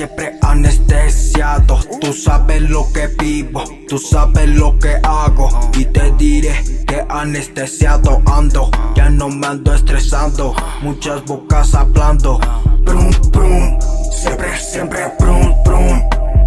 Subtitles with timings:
[0.00, 1.78] siempre anestesiado.
[2.00, 5.50] Tú sabes lo que vivo, tú sabes lo que hago.
[5.76, 6.54] Y te diré
[6.86, 8.70] que anestesiado ando.
[8.94, 12.40] Ya no me ando estresando, muchas bocas hablando.
[12.80, 13.78] Brum, brum,
[14.10, 16.02] siempre, siempre, brum, brum.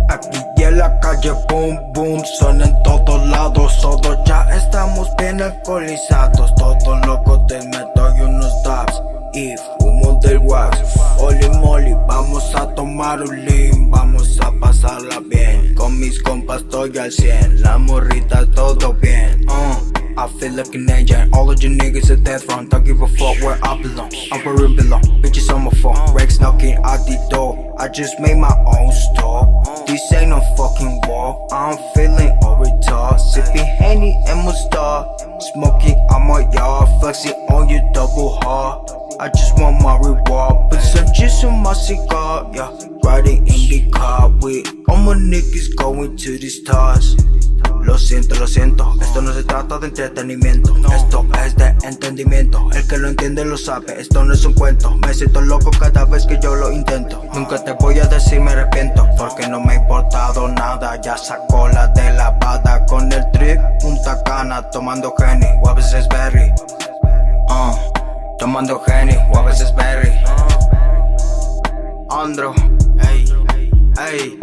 [0.10, 3.80] Aquí en la calle, boom, boom, son en todos lados.
[3.82, 6.56] Todos ya estamos bien alcoholizados.
[6.56, 9.00] Todos locos te meto y unos dabs.
[9.36, 11.03] Y fumo del wax.
[11.24, 13.90] Oli molly, vamos a tomar un lean.
[13.90, 15.74] Vamos a pasarla bien.
[15.74, 17.62] Con mis compas estoy al 100.
[17.62, 19.46] La morrita todo bien.
[19.48, 19.94] Uh.
[20.16, 21.28] I feel like an angel.
[21.34, 22.68] All of you niggas are death run.
[22.68, 24.12] Don't give a fuck where I belong.
[24.32, 25.02] I'm where I belong.
[25.22, 26.14] Bitches on my phone.
[26.14, 27.74] Rex knocking out the door.
[27.80, 29.48] I just made my own store.
[29.88, 31.48] This ain't no fucking war.
[31.54, 33.18] I'm feeling overtall.
[33.18, 35.08] Sipping Henny and Mustar.
[35.54, 36.90] Smoking on my yard.
[37.00, 39.03] Flexing on your double hard.
[39.20, 40.72] I just want my reward.
[40.72, 42.50] Put some juice on my cigar.
[42.54, 42.72] Yeah.
[43.04, 47.16] Riding in the car with all my niggas going to the stars.
[47.84, 52.88] Lo siento, lo siento, esto no se trata de entretenimiento, esto es de entendimiento, el
[52.88, 56.26] que lo entiende lo sabe, esto no es un cuento, me siento loco cada vez
[56.26, 59.76] que yo lo intento, nunca te voy a decir me arrepiento, porque no me ha
[59.76, 65.48] importado nada, ya sacó la de la bada con el trip, punta cana, tomando Henny,
[65.62, 66.54] o a veces berry,
[67.50, 67.76] uh,
[68.44, 70.12] tomando Henny, o a veces berry,
[72.10, 72.54] Andro,
[73.00, 73.24] ey,
[73.98, 74.43] ey,